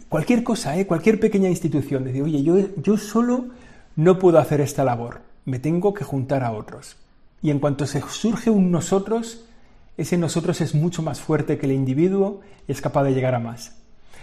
Cualquier 0.08 0.44
cosa, 0.44 0.78
¿eh? 0.78 0.86
cualquier 0.86 1.18
pequeña 1.18 1.48
institución, 1.48 2.04
decir, 2.04 2.22
oye, 2.22 2.42
yo, 2.42 2.56
yo 2.76 2.96
solo 2.96 3.46
no 3.98 4.20
puedo 4.20 4.38
hacer 4.38 4.60
esta 4.60 4.84
labor, 4.84 5.22
me 5.44 5.58
tengo 5.58 5.92
que 5.92 6.04
juntar 6.04 6.44
a 6.44 6.52
otros. 6.52 6.96
Y 7.42 7.50
en 7.50 7.58
cuanto 7.58 7.84
se 7.84 8.00
surge 8.00 8.48
un 8.48 8.70
nosotros, 8.70 9.44
ese 9.96 10.16
nosotros 10.16 10.60
es 10.60 10.76
mucho 10.76 11.02
más 11.02 11.20
fuerte 11.20 11.58
que 11.58 11.66
el 11.66 11.72
individuo 11.72 12.40
y 12.68 12.70
es 12.72 12.80
capaz 12.80 13.02
de 13.02 13.12
llegar 13.12 13.34
a 13.34 13.40
más. 13.40 13.76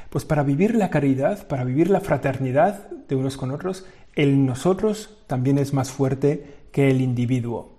Pues 0.10 0.24
para 0.24 0.44
vivir 0.44 0.76
la 0.76 0.90
caridad, 0.90 1.46
para 1.50 1.66
vivir 1.66 1.90
la 1.90 2.00
fraternidad 2.00 2.90
de 2.90 3.16
unos 3.18 3.36
con 3.36 3.52
otros, 3.52 3.86
el 4.16 4.46
nosotros 4.46 5.18
también 5.28 5.58
es 5.58 5.74
más 5.74 5.92
fuerte 5.92 6.68
que 6.72 6.90
el 6.90 7.02
individuo. 7.02 7.74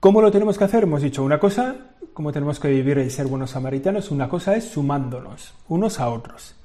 ¿Cómo 0.00 0.20
lo 0.20 0.30
tenemos 0.30 0.58
que 0.58 0.64
hacer? 0.64 0.82
Hemos 0.82 1.00
dicho 1.00 1.24
una 1.24 1.40
cosa, 1.40 1.76
cómo 2.12 2.30
tenemos 2.30 2.60
que 2.60 2.68
vivir 2.68 2.98
y 2.98 3.08
ser 3.08 3.26
buenos 3.26 3.52
samaritanos, 3.52 4.10
una 4.10 4.28
cosa 4.28 4.54
es 4.54 4.64
sumándonos 4.64 5.54
unos 5.66 5.98
a 5.98 6.10
otros. 6.10 6.56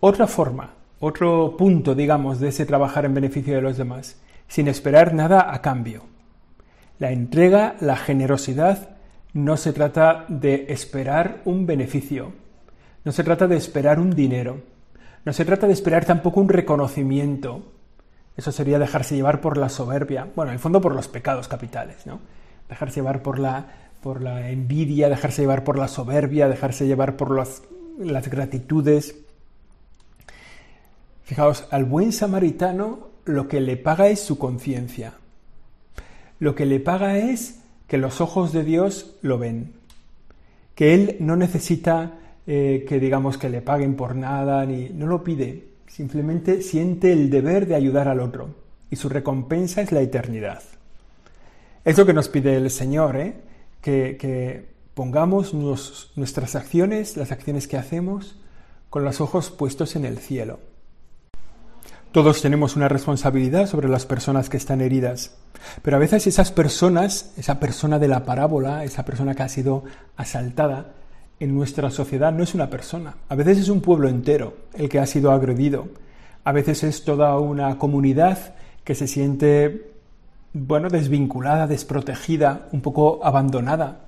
Otra 0.00 0.26
forma, 0.26 0.74
otro 1.00 1.56
punto, 1.56 1.94
digamos, 1.94 2.38
de 2.38 2.48
ese 2.48 2.66
trabajar 2.66 3.04
en 3.04 3.14
beneficio 3.14 3.54
de 3.54 3.62
los 3.62 3.76
demás, 3.76 4.20
sin 4.46 4.68
esperar 4.68 5.14
nada 5.14 5.52
a 5.52 5.60
cambio. 5.62 6.04
La 6.98 7.10
entrega, 7.10 7.76
la 7.80 7.96
generosidad, 7.96 8.90
no 9.32 9.56
se 9.56 9.72
trata 9.72 10.26
de 10.28 10.66
esperar 10.68 11.40
un 11.44 11.66
beneficio, 11.66 12.32
no 13.04 13.12
se 13.12 13.24
trata 13.24 13.48
de 13.48 13.56
esperar 13.56 13.98
un 13.98 14.10
dinero, 14.10 14.62
no 15.24 15.32
se 15.32 15.44
trata 15.44 15.66
de 15.66 15.72
esperar 15.72 16.04
tampoco 16.04 16.40
un 16.40 16.48
reconocimiento. 16.48 17.72
Eso 18.36 18.52
sería 18.52 18.78
dejarse 18.78 19.16
llevar 19.16 19.40
por 19.40 19.56
la 19.56 19.68
soberbia, 19.68 20.28
bueno, 20.36 20.50
en 20.50 20.54
el 20.54 20.60
fondo 20.60 20.80
por 20.80 20.94
los 20.94 21.08
pecados 21.08 21.48
capitales, 21.48 22.06
¿no? 22.06 22.20
dejarse 22.70 23.00
llevar 23.00 23.22
por 23.22 23.38
la, 23.38 23.66
por 24.00 24.22
la 24.22 24.48
envidia, 24.50 25.08
dejarse 25.08 25.42
llevar 25.42 25.64
por 25.64 25.78
la 25.78 25.88
soberbia, 25.88 26.48
dejarse 26.48 26.86
llevar 26.86 27.16
por 27.16 27.36
las, 27.36 27.62
las 27.98 28.28
gratitudes. 28.28 29.16
Fijaos, 31.30 31.68
al 31.70 31.84
buen 31.84 32.10
samaritano 32.10 33.06
lo 33.24 33.46
que 33.46 33.60
le 33.60 33.76
paga 33.76 34.08
es 34.08 34.18
su 34.18 34.36
conciencia. 34.36 35.12
Lo 36.40 36.56
que 36.56 36.66
le 36.66 36.80
paga 36.80 37.18
es 37.18 37.60
que 37.86 37.98
los 37.98 38.20
ojos 38.20 38.52
de 38.52 38.64
Dios 38.64 39.14
lo 39.22 39.38
ven. 39.38 39.74
Que 40.74 40.92
Él 40.92 41.18
no 41.20 41.36
necesita 41.36 42.18
eh, 42.48 42.84
que 42.88 42.98
digamos 42.98 43.38
que 43.38 43.48
le 43.48 43.62
paguen 43.62 43.94
por 43.94 44.16
nada, 44.16 44.66
ni 44.66 44.88
no 44.88 45.06
lo 45.06 45.22
pide. 45.22 45.68
Simplemente 45.86 46.62
siente 46.62 47.12
el 47.12 47.30
deber 47.30 47.68
de 47.68 47.76
ayudar 47.76 48.08
al 48.08 48.18
otro. 48.18 48.48
Y 48.90 48.96
su 48.96 49.08
recompensa 49.08 49.82
es 49.82 49.92
la 49.92 50.00
eternidad. 50.00 50.64
Es 51.84 51.96
lo 51.96 52.06
que 52.06 52.12
nos 52.12 52.28
pide 52.28 52.56
el 52.56 52.70
Señor, 52.70 53.16
¿eh? 53.16 53.34
que, 53.80 54.66
pongamos 54.94 55.54
nuestras 55.54 56.56
acciones, 56.56 57.16
las 57.16 57.30
acciones 57.30 57.68
que 57.68 57.76
hacemos, 57.76 58.40
con 58.88 59.04
los 59.04 59.20
ojos 59.20 59.50
puestos 59.52 59.94
en 59.94 60.04
el 60.04 60.18
cielo. 60.18 60.58
Todos 62.12 62.42
tenemos 62.42 62.74
una 62.74 62.88
responsabilidad 62.88 63.68
sobre 63.68 63.88
las 63.88 64.04
personas 64.04 64.48
que 64.48 64.56
están 64.56 64.80
heridas, 64.80 65.36
pero 65.82 65.96
a 65.96 66.00
veces 66.00 66.26
esas 66.26 66.50
personas, 66.50 67.32
esa 67.36 67.60
persona 67.60 68.00
de 68.00 68.08
la 68.08 68.24
parábola, 68.24 68.82
esa 68.82 69.04
persona 69.04 69.36
que 69.36 69.44
ha 69.44 69.48
sido 69.48 69.84
asaltada, 70.16 70.94
en 71.38 71.54
nuestra 71.54 71.88
sociedad 71.92 72.32
no 72.32 72.42
es 72.42 72.52
una 72.52 72.68
persona, 72.68 73.14
a 73.28 73.36
veces 73.36 73.58
es 73.58 73.68
un 73.68 73.80
pueblo 73.80 74.08
entero 74.08 74.56
el 74.74 74.88
que 74.88 74.98
ha 74.98 75.06
sido 75.06 75.30
agredido, 75.30 75.86
a 76.42 76.50
veces 76.50 76.82
es 76.82 77.04
toda 77.04 77.38
una 77.38 77.78
comunidad 77.78 78.54
que 78.82 78.96
se 78.96 79.06
siente 79.06 79.92
bueno, 80.52 80.88
desvinculada, 80.88 81.68
desprotegida, 81.68 82.66
un 82.72 82.80
poco 82.80 83.20
abandonada. 83.22 84.00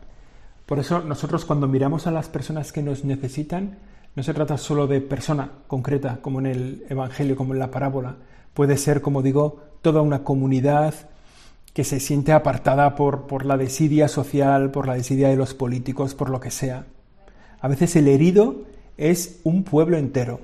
Por 0.67 0.81
eso 0.81 1.03
nosotros 1.03 1.45
cuando 1.45 1.69
miramos 1.69 2.09
a 2.09 2.11
las 2.11 2.29
personas 2.29 2.73
que 2.73 2.83
nos 2.83 3.05
necesitan, 3.05 3.79
no 4.15 4.23
se 4.23 4.35
trata 4.35 4.59
solo 4.59 4.87
de 4.87 5.01
persona 5.01 5.51
concreta, 5.67 6.19
como 6.21 6.41
en 6.41 6.47
el 6.47 6.87
Evangelio, 6.89 7.37
como 7.37 7.55
en 7.55 7.59
la 7.59 7.71
parábola. 7.71 8.17
Puede 8.53 8.77
ser, 8.77 9.01
como 9.01 9.23
digo, 9.23 9.63
toda 9.81 10.03
una 10.03 10.23
comunidad 10.23 10.95
que 11.73 11.85
se 11.85 12.01
siente 12.01 12.33
apartada 12.33 12.95
por, 12.95 13.27
por 13.27 13.47
la 13.47 13.57
desidia 13.57 14.09
social, 14.09 14.71
por 14.71 14.87
la 14.87 14.95
desidia 14.95 15.29
de 15.29 15.37
los 15.37 15.55
políticos, 15.55 16.15
por 16.15 16.29
lo 16.29 16.41
que 16.41 16.51
sea. 16.51 16.85
A 17.61 17.69
veces 17.69 17.97
el 17.97 18.09
herido 18.09 18.63
es 18.99 19.41
un 19.45 19.65
pueblo 19.65 19.97
entero. 19.97 20.41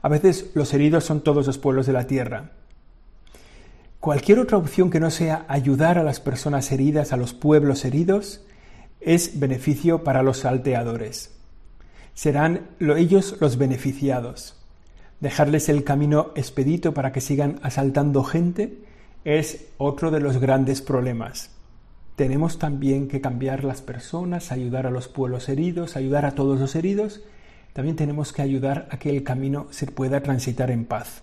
A 0.00 0.08
veces 0.08 0.50
los 0.54 0.72
heridos 0.72 1.04
son 1.04 1.20
todos 1.20 1.46
los 1.46 1.58
pueblos 1.58 1.86
de 1.86 1.92
la 1.92 2.06
tierra. 2.06 2.52
Cualquier 4.00 4.38
otra 4.38 4.58
opción 4.58 4.90
que 4.90 5.00
no 5.00 5.10
sea 5.10 5.44
ayudar 5.48 5.98
a 5.98 6.02
las 6.02 6.20
personas 6.20 6.70
heridas, 6.72 7.12
a 7.12 7.16
los 7.16 7.34
pueblos 7.34 7.84
heridos, 7.84 8.44
es 9.00 9.38
beneficio 9.38 10.04
para 10.04 10.22
los 10.22 10.38
salteadores. 10.38 11.33
Serán 12.14 12.68
ellos 12.80 13.36
los 13.40 13.58
beneficiados. 13.58 14.56
Dejarles 15.20 15.68
el 15.68 15.84
camino 15.84 16.30
expedito 16.36 16.94
para 16.94 17.12
que 17.12 17.20
sigan 17.20 17.58
asaltando 17.62 18.24
gente 18.24 18.78
es 19.24 19.66
otro 19.78 20.10
de 20.10 20.20
los 20.20 20.38
grandes 20.38 20.82
problemas. 20.82 21.50
Tenemos 22.16 22.58
también 22.58 23.08
que 23.08 23.20
cambiar 23.20 23.64
las 23.64 23.82
personas, 23.82 24.52
ayudar 24.52 24.86
a 24.86 24.90
los 24.90 25.08
pueblos 25.08 25.48
heridos, 25.48 25.96
ayudar 25.96 26.24
a 26.24 26.36
todos 26.36 26.60
los 26.60 26.76
heridos. 26.76 27.22
También 27.72 27.96
tenemos 27.96 28.32
que 28.32 28.42
ayudar 28.42 28.86
a 28.90 28.98
que 28.98 29.10
el 29.10 29.24
camino 29.24 29.66
se 29.70 29.86
pueda 29.86 30.22
transitar 30.22 30.70
en 30.70 30.84
paz. 30.84 31.22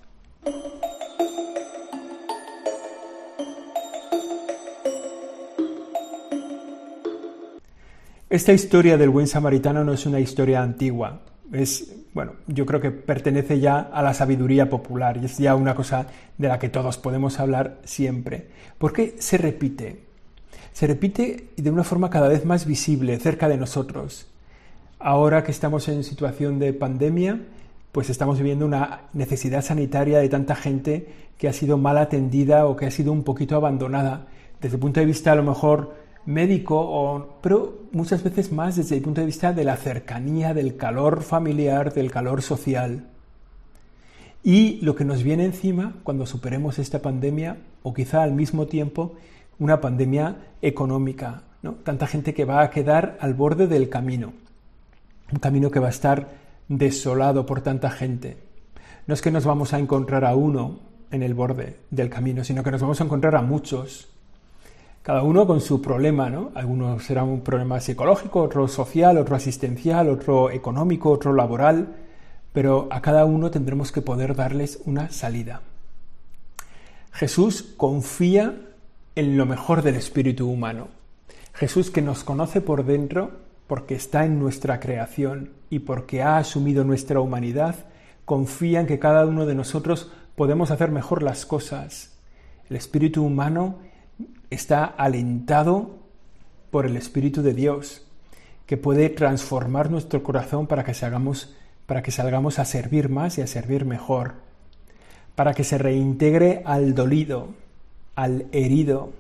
Esta 8.32 8.54
historia 8.54 8.98
del 8.98 9.10
buen 9.10 9.28
samaritano 9.28 9.84
no 9.84 9.92
es 9.92 10.06
una 10.06 10.22
historia 10.22 10.64
antigua, 10.64 11.20
es, 11.52 11.94
bueno, 12.14 12.36
yo 12.48 12.66
creo 12.66 12.80
que 12.80 12.90
pertenece 12.90 13.60
ya 13.60 13.82
a 13.82 14.02
la 14.02 14.14
sabiduría 14.14 14.70
popular 14.70 15.18
y 15.18 15.26
es 15.26 15.38
ya 15.38 15.54
una 15.54 15.76
cosa 15.76 16.08
de 16.38 16.48
la 16.48 16.58
que 16.58 16.70
todos 16.70 16.98
podemos 16.98 17.42
hablar 17.42 17.80
siempre. 17.84 18.48
¿Por 18.78 18.94
qué 18.94 19.16
se 19.20 19.38
repite? 19.38 20.06
Se 20.72 20.88
repite 20.88 21.50
de 21.58 21.70
una 21.72 21.84
forma 21.84 22.10
cada 22.10 22.30
vez 22.30 22.46
más 22.46 22.66
visible 22.66 23.20
cerca 23.20 23.50
de 23.50 23.58
nosotros. 23.58 24.28
Ahora 24.98 25.44
que 25.44 25.52
estamos 25.52 25.90
en 25.90 26.06
situación 26.06 26.58
de 26.58 26.72
pandemia, 26.72 27.38
pues 27.92 28.10
estamos 28.10 28.38
viviendo 28.38 28.66
una 28.66 29.10
necesidad 29.12 29.62
sanitaria 29.62 30.20
de 30.20 30.30
tanta 30.30 30.56
gente 30.56 31.06
que 31.38 31.50
ha 31.50 31.54
sido 31.54 31.78
mal 31.78 31.98
atendida 31.98 32.66
o 32.66 32.78
que 32.78 32.86
ha 32.86 32.92
sido 32.92 33.12
un 33.12 33.26
poquito 33.26 33.58
abandonada. 33.58 34.28
Desde 34.62 34.78
el 34.78 34.82
punto 34.82 35.02
de 35.02 35.06
vista 35.06 35.34
a 35.34 35.36
lo 35.36 35.44
mejor 35.44 36.01
médico, 36.26 36.80
o, 36.80 37.40
pero 37.42 37.82
muchas 37.92 38.24
veces 38.24 38.52
más 38.52 38.76
desde 38.76 38.96
el 38.96 39.02
punto 39.02 39.22
de 39.22 39.28
vista 39.28 39.54
de 39.54 39.64
la 39.64 39.78
cercanía, 39.78 40.54
del 40.54 40.78
calor 40.78 41.24
familiar, 41.24 41.94
del 41.94 42.12
calor 42.12 42.42
social. 42.42 43.08
Y 44.44 44.80
lo 44.82 44.96
que 44.96 45.06
nos 45.06 45.24
viene 45.24 45.46
encima 45.46 45.96
cuando 46.04 46.26
superemos 46.26 46.80
esta 46.80 47.02
pandemia, 47.02 47.58
o 47.84 47.94
quizá 47.94 48.24
al 48.24 48.34
mismo 48.34 48.68
tiempo, 48.68 49.16
una 49.60 49.82
pandemia 49.82 50.38
económica, 50.62 51.44
¿no? 51.62 51.74
Tanta 51.74 52.08
gente 52.08 52.34
que 52.34 52.46
va 52.46 52.62
a 52.62 52.70
quedar 52.72 53.18
al 53.22 53.34
borde 53.36 53.68
del 53.68 53.90
camino, 53.90 54.34
un 55.32 55.40
camino 55.40 55.70
que 55.70 55.80
va 55.80 55.88
a 55.88 55.92
estar 55.92 56.30
desolado 56.68 57.46
por 57.46 57.62
tanta 57.62 57.92
gente. 57.92 58.38
No 59.06 59.14
es 59.14 59.22
que 59.22 59.32
nos 59.32 59.46
vamos 59.46 59.74
a 59.74 59.80
encontrar 59.80 60.26
a 60.26 60.36
uno 60.36 60.80
en 61.12 61.22
el 61.22 61.34
borde 61.34 61.78
del 61.92 62.10
camino, 62.10 62.44
sino 62.44 62.64
que 62.64 62.72
nos 62.72 62.82
vamos 62.82 63.02
a 63.02 63.04
encontrar 63.04 63.36
a 63.36 63.42
muchos 63.42 64.10
cada 65.04 65.24
uno 65.24 65.48
con 65.48 65.62
su 65.62 65.82
problema, 65.82 66.30
¿no? 66.30 66.52
Algunos 66.54 67.04
será 67.04 67.24
un 67.24 67.42
problema 67.42 67.80
psicológico, 67.80 68.42
otro 68.42 68.68
social, 68.68 69.18
otro 69.18 69.36
asistencial, 69.36 70.10
otro 70.10 70.52
económico, 70.52 71.10
otro 71.10 71.34
laboral, 71.34 71.96
pero 72.54 72.88
a 72.92 73.02
cada 73.02 73.26
uno 73.26 73.50
tendremos 73.50 73.92
que 73.92 74.02
poder 74.02 74.36
darles 74.36 74.80
una 74.86 75.10
salida. 75.10 75.62
Jesús 77.12 77.74
confía 77.78 78.56
en 79.16 79.38
lo 79.38 79.46
mejor 79.46 79.82
del 79.82 79.96
espíritu 79.96 80.50
humano. 80.50 80.90
Jesús 81.54 81.90
que 81.90 82.02
nos 82.02 82.24
conoce 82.24 82.62
por 82.62 82.86
dentro 82.86 83.32
porque 83.68 83.96
está 83.96 84.26
en 84.26 84.40
nuestra 84.40 84.80
creación 84.80 85.52
y 85.70 85.80
porque 85.80 86.22
ha 86.22 86.38
asumido 86.38 86.84
nuestra 86.84 87.20
humanidad, 87.20 87.76
confía 88.26 88.82
en 88.82 88.88
que 88.88 89.00
cada 89.00 89.26
uno 89.26 89.46
de 89.46 89.56
nosotros 89.56 90.12
podemos 90.36 90.72
hacer 90.72 90.92
mejor 90.92 91.24
las 91.24 91.46
cosas. 91.46 92.14
El 92.70 92.76
espíritu 92.76 93.24
humano 93.24 93.80
está 94.52 94.86
alentado 94.86 95.98
por 96.70 96.86
el 96.86 96.98
Espíritu 96.98 97.42
de 97.42 97.54
Dios, 97.54 98.06
que 98.68 98.78
puede 98.78 99.10
transformar 99.10 99.90
nuestro 99.90 100.22
corazón 100.22 100.68
para 100.68 100.84
que, 100.84 100.94
salgamos, 100.94 101.56
para 101.88 102.04
que 102.04 102.12
salgamos 102.12 102.60
a 102.60 102.66
servir 102.66 103.10
más 103.10 103.38
y 103.38 103.42
a 103.42 103.48
servir 103.48 103.86
mejor, 103.86 104.36
para 105.36 105.54
que 105.54 105.64
se 105.64 105.78
reintegre 105.78 106.62
al 106.66 106.94
dolido, 106.94 107.50
al 108.16 108.46
herido, 108.52 109.14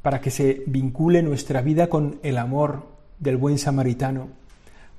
para 0.00 0.20
que 0.20 0.30
se 0.30 0.62
vincule 0.66 1.22
nuestra 1.22 1.60
vida 1.60 1.88
con 1.88 2.18
el 2.22 2.38
amor 2.38 2.86
del 3.18 3.36
buen 3.36 3.58
samaritano, 3.58 4.28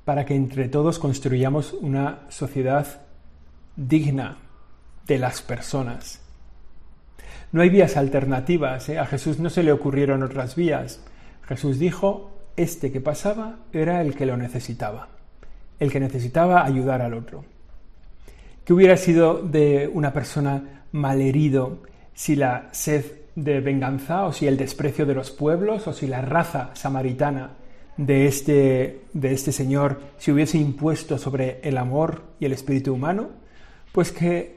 para 0.04 0.24
que 0.24 0.36
entre 0.36 0.68
todos 0.68 0.98
construyamos 0.98 1.72
una 1.72 2.20
sociedad 2.28 3.02
digna 3.76 4.38
de 5.06 5.18
las 5.18 5.42
personas 5.42 6.23
no 7.54 7.62
hay 7.62 7.68
vías 7.68 7.96
alternativas, 7.96 8.88
¿eh? 8.88 8.98
a 8.98 9.06
Jesús 9.06 9.38
no 9.38 9.48
se 9.48 9.62
le 9.62 9.70
ocurrieron 9.70 10.24
otras 10.24 10.56
vías. 10.56 10.98
Jesús 11.46 11.78
dijo, 11.78 12.32
este 12.56 12.90
que 12.90 13.00
pasaba 13.00 13.60
era 13.72 14.02
el 14.02 14.16
que 14.16 14.26
lo 14.26 14.36
necesitaba, 14.36 15.06
el 15.78 15.92
que 15.92 16.00
necesitaba 16.00 16.64
ayudar 16.64 17.00
al 17.00 17.14
otro. 17.14 17.44
¿Qué 18.64 18.72
hubiera 18.72 18.96
sido 18.96 19.40
de 19.40 19.88
una 19.94 20.12
persona 20.12 20.82
malherido 20.90 21.78
si 22.12 22.34
la 22.34 22.70
sed 22.72 23.04
de 23.36 23.60
venganza 23.60 24.24
o 24.24 24.32
si 24.32 24.48
el 24.48 24.56
desprecio 24.56 25.06
de 25.06 25.14
los 25.14 25.30
pueblos 25.30 25.86
o 25.86 25.92
si 25.92 26.08
la 26.08 26.22
raza 26.22 26.70
samaritana 26.74 27.52
de 27.96 28.26
este, 28.26 29.02
de 29.12 29.32
este 29.32 29.52
Señor 29.52 30.00
se 30.18 30.32
hubiese 30.32 30.58
impuesto 30.58 31.18
sobre 31.18 31.60
el 31.62 31.78
amor 31.78 32.22
y 32.40 32.46
el 32.46 32.52
espíritu 32.52 32.94
humano, 32.94 33.28
pues 33.92 34.10
que 34.10 34.53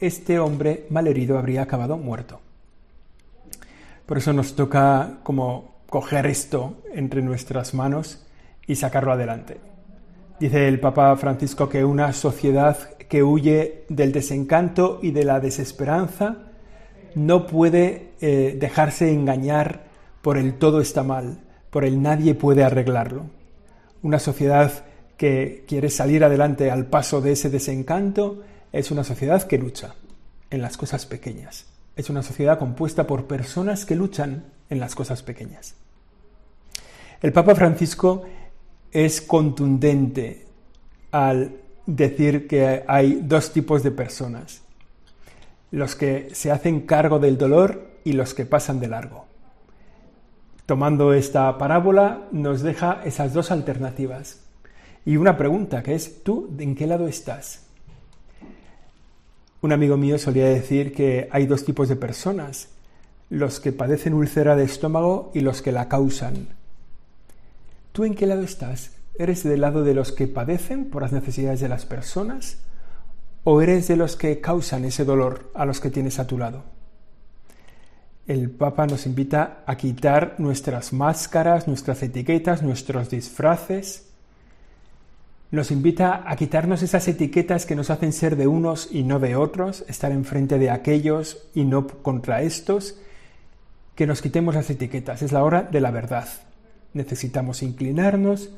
este 0.00 0.38
hombre 0.38 0.86
malherido 0.90 1.38
habría 1.38 1.62
acabado 1.62 1.96
muerto. 1.96 2.40
Por 4.06 4.18
eso 4.18 4.32
nos 4.32 4.54
toca 4.54 5.18
como 5.22 5.76
coger 5.88 6.26
esto 6.26 6.82
entre 6.94 7.22
nuestras 7.22 7.74
manos 7.74 8.24
y 8.66 8.76
sacarlo 8.76 9.12
adelante. 9.12 9.58
Dice 10.40 10.68
el 10.68 10.78
Papa 10.78 11.16
Francisco 11.16 11.68
que 11.68 11.84
una 11.84 12.12
sociedad 12.12 12.78
que 13.08 13.22
huye 13.22 13.84
del 13.88 14.12
desencanto 14.12 15.00
y 15.02 15.10
de 15.10 15.24
la 15.24 15.40
desesperanza 15.40 16.36
no 17.14 17.46
puede 17.46 18.12
eh, 18.20 18.56
dejarse 18.58 19.10
engañar 19.12 19.84
por 20.22 20.36
el 20.36 20.54
todo 20.54 20.80
está 20.80 21.02
mal, 21.02 21.38
por 21.70 21.84
el 21.84 22.00
nadie 22.00 22.34
puede 22.34 22.62
arreglarlo. 22.62 23.24
Una 24.02 24.18
sociedad 24.18 24.84
que 25.16 25.64
quiere 25.66 25.90
salir 25.90 26.22
adelante 26.22 26.70
al 26.70 26.86
paso 26.86 27.20
de 27.20 27.32
ese 27.32 27.50
desencanto 27.50 28.42
es 28.72 28.90
una 28.90 29.04
sociedad 29.04 29.42
que 29.44 29.58
lucha 29.58 29.94
en 30.50 30.62
las 30.62 30.76
cosas 30.76 31.06
pequeñas. 31.06 31.66
Es 31.96 32.10
una 32.10 32.22
sociedad 32.22 32.58
compuesta 32.58 33.06
por 33.06 33.26
personas 33.26 33.84
que 33.84 33.96
luchan 33.96 34.44
en 34.70 34.80
las 34.80 34.94
cosas 34.94 35.22
pequeñas. 35.22 35.74
El 37.20 37.32
Papa 37.32 37.54
Francisco 37.54 38.24
es 38.92 39.20
contundente 39.20 40.46
al 41.10 41.56
decir 41.86 42.46
que 42.46 42.84
hay 42.86 43.20
dos 43.22 43.52
tipos 43.52 43.82
de 43.82 43.90
personas, 43.90 44.62
los 45.70 45.96
que 45.96 46.28
se 46.32 46.50
hacen 46.50 46.82
cargo 46.82 47.18
del 47.18 47.38
dolor 47.38 47.88
y 48.04 48.12
los 48.12 48.34
que 48.34 48.46
pasan 48.46 48.78
de 48.78 48.88
largo. 48.88 49.26
Tomando 50.66 51.14
esta 51.14 51.56
parábola 51.56 52.28
nos 52.30 52.62
deja 52.62 53.00
esas 53.04 53.32
dos 53.32 53.50
alternativas 53.50 54.44
y 55.04 55.16
una 55.16 55.36
pregunta 55.36 55.82
que 55.82 55.94
es, 55.94 56.22
¿tú 56.22 56.54
en 56.58 56.74
qué 56.74 56.86
lado 56.86 57.08
estás? 57.08 57.67
Un 59.60 59.72
amigo 59.72 59.96
mío 59.96 60.18
solía 60.18 60.46
decir 60.46 60.94
que 60.94 61.28
hay 61.32 61.46
dos 61.46 61.64
tipos 61.64 61.88
de 61.88 61.96
personas, 61.96 62.68
los 63.30 63.60
que 63.60 63.72
padecen 63.72 64.14
úlcera 64.14 64.56
de 64.56 64.64
estómago 64.64 65.30
y 65.34 65.40
los 65.40 65.62
que 65.62 65.72
la 65.72 65.88
causan. 65.88 66.48
¿Tú 67.92 68.04
en 68.04 68.14
qué 68.14 68.26
lado 68.26 68.42
estás? 68.42 68.92
¿Eres 69.18 69.42
del 69.42 69.60
lado 69.60 69.82
de 69.82 69.94
los 69.94 70.12
que 70.12 70.28
padecen 70.28 70.90
por 70.90 71.02
las 71.02 71.12
necesidades 71.12 71.60
de 71.60 71.68
las 71.68 71.86
personas? 71.86 72.58
¿O 73.42 73.60
eres 73.60 73.88
de 73.88 73.96
los 73.96 74.14
que 74.14 74.40
causan 74.40 74.84
ese 74.84 75.04
dolor 75.04 75.50
a 75.54 75.64
los 75.64 75.80
que 75.80 75.90
tienes 75.90 76.18
a 76.18 76.26
tu 76.26 76.38
lado? 76.38 76.62
El 78.28 78.50
Papa 78.50 78.86
nos 78.86 79.06
invita 79.06 79.64
a 79.66 79.76
quitar 79.76 80.36
nuestras 80.38 80.92
máscaras, 80.92 81.66
nuestras 81.66 82.02
etiquetas, 82.02 82.62
nuestros 82.62 83.08
disfraces. 83.08 84.07
Nos 85.50 85.70
invita 85.70 86.24
a 86.26 86.36
quitarnos 86.36 86.82
esas 86.82 87.08
etiquetas 87.08 87.64
que 87.64 87.74
nos 87.74 87.88
hacen 87.88 88.12
ser 88.12 88.36
de 88.36 88.46
unos 88.46 88.90
y 88.92 89.02
no 89.02 89.18
de 89.18 89.34
otros, 89.34 89.82
estar 89.88 90.12
enfrente 90.12 90.58
de 90.58 90.70
aquellos 90.70 91.48
y 91.54 91.64
no 91.64 91.86
contra 91.86 92.42
estos. 92.42 92.98
Que 93.94 94.06
nos 94.06 94.20
quitemos 94.20 94.54
las 94.54 94.68
etiquetas. 94.68 95.22
Es 95.22 95.32
la 95.32 95.42
hora 95.42 95.62
de 95.62 95.80
la 95.80 95.90
verdad. 95.90 96.28
Necesitamos 96.92 97.62
inclinarnos, 97.62 98.50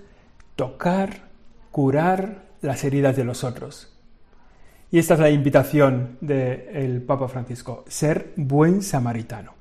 tocar, 0.57 1.29
curar 1.71 2.43
las 2.61 2.83
heridas 2.83 3.17
de 3.17 3.25
los 3.25 3.45
otros. 3.45 3.93
Y 4.91 4.99
esta 4.99 5.15
es 5.15 5.21
la 5.21 5.31
invitación 5.31 6.19
del 6.21 7.03
Papa 7.03 7.29
Francisco, 7.29 7.85
ser 7.87 8.33
buen 8.35 8.83
samaritano. 8.83 9.55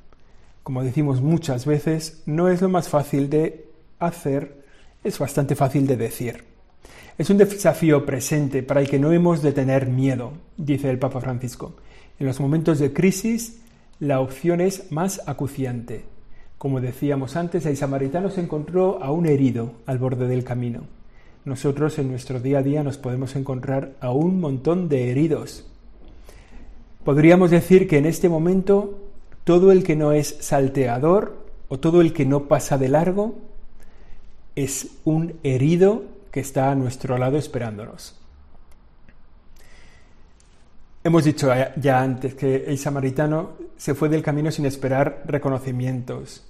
Como 0.64 0.84
decimos 0.84 1.22
muchas 1.22 1.68
veces, 1.68 2.24
no 2.26 2.50
es 2.50 2.62
lo 2.62 2.70
más 2.70 2.90
fácil 2.90 3.30
de 3.30 3.68
hacer, 4.00 4.64
es 5.04 5.20
bastante 5.20 5.56
fácil 5.56 5.86
de 5.86 5.98
decir. 5.98 6.49
Es 7.20 7.30
un 7.30 7.38
desafío 7.38 8.06
presente 8.06 8.64
para 8.64 8.80
el 8.80 8.90
que 8.90 8.98
no 8.98 9.12
hemos 9.12 9.42
de 9.42 9.52
tener 9.52 9.88
miedo, 9.88 10.32
dice 10.56 10.90
el 10.90 11.00
Papa 11.00 11.20
Francisco. 11.20 11.74
En 12.18 12.26
los 12.26 12.40
momentos 12.40 12.80
de 12.80 12.94
crisis, 12.94 13.60
la 14.00 14.22
opción 14.22 14.62
es 14.62 14.90
más 14.90 15.22
acuciante, 15.28 16.06
como 16.58 16.80
decíamos 16.80 17.36
antes, 17.36 17.66
el 17.66 17.76
samaritano 17.76 18.30
se 18.30 18.40
encontró 18.40 19.04
a 19.04 19.12
un 19.12 19.26
herido 19.26 19.74
al 19.86 19.98
borde 19.98 20.30
del 20.30 20.46
camino. 20.46 20.84
Nosotros 21.44 22.00
en 22.00 22.10
nuestro 22.10 22.40
día 22.40 22.60
a 22.60 22.64
día 22.64 22.84
nos 22.84 22.98
podemos 22.98 23.36
encontrar 23.36 23.96
a 24.00 24.12
un 24.12 24.40
montón 24.40 24.88
de 24.88 25.12
heridos. 25.12 25.66
Podríamos 27.04 27.52
decir 27.52 27.90
que 27.90 27.98
en 27.98 28.06
este 28.06 28.30
momento 28.30 28.98
todo 29.44 29.74
el 29.74 29.84
que 29.84 29.98
no 29.98 30.14
es 30.14 30.38
salteador 30.40 31.46
o 31.68 31.80
todo 31.80 32.00
el 32.00 32.14
que 32.14 32.26
no 32.26 32.48
pasa 32.48 32.78
de 32.78 32.88
largo 32.88 33.36
es 34.56 34.88
un 35.04 35.34
herido 35.44 36.19
que 36.32 36.40
está 36.40 36.72
a 36.72 36.76
nuestro 36.76 37.18
lado 37.18 37.38
esperándonos. 37.38 38.16
Hemos 41.04 41.24
dicho 41.24 41.50
ya 41.78 42.02
antes 42.02 42.36
que 42.36 42.66
el 42.66 42.78
samaritano 42.78 43.54
se 43.78 43.96
fue 43.96 44.10
del 44.10 44.22
camino 44.22 44.52
sin 44.52 44.66
esperar 44.66 45.24
reconocimientos, 45.26 46.46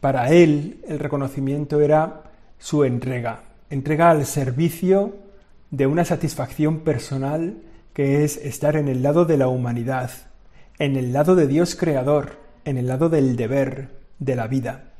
para 0.00 0.28
él 0.28 0.80
el 0.86 0.98
reconocimiento 0.98 1.80
era 1.80 2.24
su 2.58 2.84
entrega, 2.84 3.44
entrega 3.70 4.10
al 4.10 4.26
servicio 4.26 5.16
de 5.70 5.86
una 5.86 6.04
satisfacción 6.04 6.80
personal 6.80 7.62
que 7.94 8.22
es 8.22 8.36
estar 8.36 8.76
en 8.76 8.88
el 8.88 9.02
lado 9.02 9.24
de 9.24 9.38
la 9.38 9.48
humanidad, 9.48 10.10
en 10.78 10.96
el 10.96 11.12
lado 11.12 11.34
de 11.36 11.46
Dios 11.46 11.74
creador, 11.74 12.38
en 12.64 12.76
el 12.76 12.86
lado 12.86 13.08
del 13.08 13.34
deber, 13.34 13.90
de 14.18 14.36
la 14.36 14.46
vida. 14.46 14.93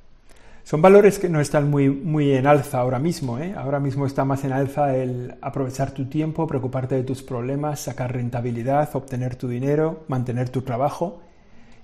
Son 0.65 0.81
valores 0.81 1.19
que 1.19 1.29
no 1.29 1.41
están 1.41 1.69
muy, 1.69 1.91
muy 1.91 2.33
en 2.33 2.47
alza 2.47 2.79
ahora 2.79 2.99
mismo. 2.99 3.39
¿eh? 3.39 3.55
Ahora 3.55 3.81
mismo 3.81 4.07
está 4.07 4.25
más 4.25 4.45
en 4.45 4.53
alza 4.53 4.97
el 4.97 5.35
aprovechar 5.43 5.93
tu 5.93 6.07
tiempo, 6.07 6.47
preocuparte 6.47 6.95
de 6.95 7.05
tus 7.05 7.23
problemas, 7.23 7.81
sacar 7.81 8.15
rentabilidad, 8.15 8.89
obtener 8.97 9.37
tu 9.37 9.47
dinero, 9.47 10.05
mantener 10.09 10.49
tu 10.49 10.63
trabajo. 10.63 11.21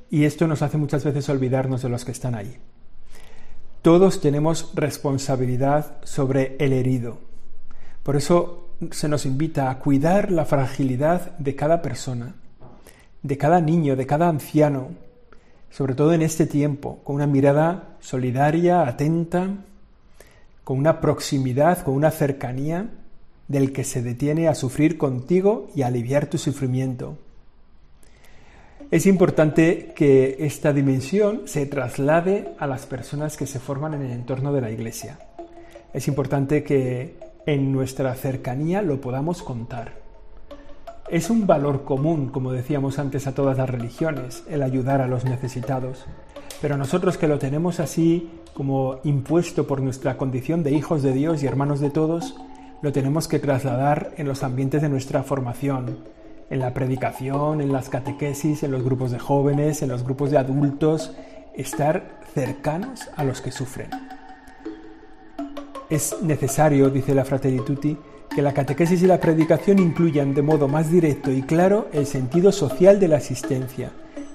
Y 0.09 0.25
esto 0.25 0.47
nos 0.47 0.63
hace 0.63 0.79
muchas 0.79 1.05
veces 1.05 1.29
olvidarnos 1.29 1.83
de 1.83 1.91
los 1.91 2.07
que 2.07 2.13
están 2.13 2.35
ahí. 2.35 2.57
Todos 3.83 4.23
tenemos 4.23 4.73
responsabilidad 4.75 5.99
sobre 6.03 6.57
el 6.59 6.73
herido. 6.73 7.19
Por 8.03 8.17
eso 8.17 8.71
se 8.93 9.09
nos 9.09 9.27
invita 9.27 9.71
a 9.71 9.79
cuidar 9.79 10.31
la 10.31 10.47
fragilidad 10.47 11.37
de 11.37 11.55
cada 11.55 11.83
persona, 11.83 12.35
de 13.23 13.37
cada 13.37 13.61
niño, 13.61 13.95
de 13.95 14.07
cada 14.07 14.31
anciano, 14.31 14.89
sobre 15.71 15.95
todo 15.95 16.13
en 16.13 16.23
este 16.23 16.47
tiempo, 16.47 17.01
con 17.05 17.17
una 17.17 17.27
mirada 17.27 17.97
solidaria, 18.01 18.83
atenta, 18.83 19.49
con 20.65 20.79
una 20.79 21.01
proximidad, 21.01 21.83
con 21.83 21.95
una 21.95 22.11
cercanía 22.11 22.91
del 23.49 23.73
que 23.73 23.85
se 23.85 24.03
detiene 24.03 24.49
a 24.49 24.55
sufrir 24.55 24.99
contigo 24.99 25.69
y 25.75 25.83
a 25.83 25.89
aliviar 25.89 26.27
tu 26.27 26.39
sufrimiento. 26.39 27.19
Es 28.91 29.07
importante 29.07 29.93
que 29.95 30.37
esta 30.41 30.73
dimensión 30.73 31.43
se 31.47 31.67
traslade 31.67 32.55
a 32.59 32.67
las 32.67 32.87
personas 32.87 33.37
que 33.37 33.47
se 33.47 33.61
forman 33.61 33.95
en 33.95 34.03
el 34.03 34.11
entorno 34.11 34.53
de 34.53 34.61
la 34.61 34.71
Iglesia. 34.71 35.19
Es 35.93 36.09
importante 36.09 36.65
que 36.65 37.17
en 37.47 37.73
nuestra 37.73 38.15
cercanía 38.15 38.83
lo 38.83 39.01
podamos 39.01 39.43
contar. 39.43 39.95
Es 41.11 41.29
un 41.29 41.45
valor 41.45 41.83
común, 41.83 42.29
como 42.29 42.53
decíamos 42.53 43.01
antes, 43.01 43.27
a 43.27 43.35
todas 43.35 43.59
las 43.59 43.69
religiones, 43.69 44.45
el 44.49 44.63
ayudar 44.63 45.01
a 45.01 45.09
los 45.09 45.25
necesitados. 45.25 46.07
Pero 46.63 46.77
nosotros 46.77 47.19
que 47.19 47.27
lo 47.27 47.41
tenemos 47.41 47.81
así 47.81 48.31
como 48.55 49.01
impuesto 49.03 49.67
por 49.67 49.81
nuestra 49.81 50.17
condición 50.17 50.63
de 50.63 50.71
hijos 50.71 51.03
de 51.03 51.13
Dios 51.13 51.43
y 51.43 51.49
hermanos 51.49 51.81
de 51.81 51.91
todos, 51.91 52.37
lo 52.81 52.93
tenemos 52.93 53.27
que 53.27 53.41
trasladar 53.41 54.13
en 54.19 54.29
los 54.29 54.45
ambientes 54.45 54.83
de 54.83 54.89
nuestra 54.89 55.25
formación, 55.25 55.99
en 56.49 56.61
la 56.61 56.73
predicación, 56.75 57.61
en 57.61 57.73
las 57.73 57.89
catequesis, 57.89 58.63
en 58.63 58.71
los 58.71 58.85
grupos 58.85 59.11
de 59.11 59.19
jóvenes, 59.19 59.83
en 59.83 59.89
los 59.89 60.05
grupos 60.05 60.31
de 60.31 60.39
adultos, 60.39 61.13
estar 61.57 62.21
cercanos 62.33 63.09
a 63.17 63.25
los 63.25 63.41
que 63.41 63.51
sufren. 63.51 63.91
Es 65.89 66.23
necesario, 66.23 66.89
dice 66.89 67.17
la 67.17 67.25
Fratelli 67.25 67.59
que 68.41 68.45
la 68.45 68.55
catequesis 68.55 69.03
y 69.03 69.07
la 69.07 69.21
predicación 69.21 69.79
incluyan 69.79 70.33
de 70.33 70.41
modo 70.41 70.67
más 70.67 70.91
directo 70.91 71.31
y 71.31 71.43
claro 71.43 71.89
el 71.93 72.07
sentido 72.07 72.53
social 72.53 72.99
de 72.99 73.07
la 73.07 73.19
asistencia, 73.19 73.91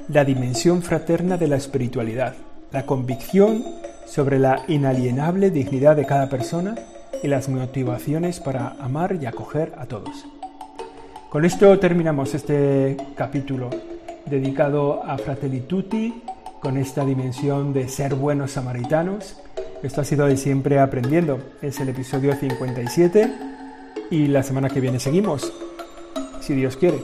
la 0.09 0.23
dimensión 0.23 0.83
fraterna 0.83 1.37
de 1.37 1.47
la 1.47 1.55
espiritualidad, 1.55 2.35
la 2.71 2.85
convicción 2.85 3.65
sobre 4.05 4.37
la 4.37 4.61
inalienable 4.67 5.49
dignidad 5.49 5.95
de 5.95 6.05
cada 6.05 6.29
persona 6.29 6.75
y 7.23 7.27
las 7.27 7.49
motivaciones 7.49 8.39
para 8.39 8.75
amar 8.79 9.17
y 9.19 9.25
acoger 9.25 9.73
a 9.75 9.87
todos. 9.87 10.27
Con 11.31 11.43
esto 11.43 11.79
terminamos 11.79 12.35
este 12.35 12.97
capítulo 13.15 13.71
dedicado 14.27 15.03
a 15.03 15.17
Fratelli 15.17 15.61
Tutti, 15.61 16.21
con 16.61 16.77
esta 16.77 17.03
dimensión 17.03 17.73
de 17.73 17.89
ser 17.89 18.13
buenos 18.13 18.51
samaritanos. 18.51 19.41
Esto 19.81 20.01
ha 20.01 20.05
sido 20.05 20.27
de 20.27 20.37
siempre 20.37 20.79
aprendiendo. 20.79 21.39
Es 21.63 21.79
el 21.79 21.89
episodio 21.89 22.35
57 22.35 23.54
y 24.09 24.27
la 24.27 24.43
semana 24.43 24.69
que 24.69 24.79
viene 24.79 24.99
seguimos, 24.99 25.51
si 26.41 26.53
Dios 26.53 26.77
quiere. 26.77 27.03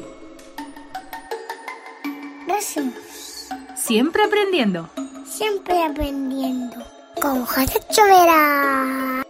Gracias. 2.47 3.49
Siempre 3.75 4.23
aprendiendo. 4.23 4.89
Siempre 5.25 5.83
aprendiendo. 5.83 6.77
Con 7.21 7.45
José 7.45 7.79
Chovera. 7.91 9.23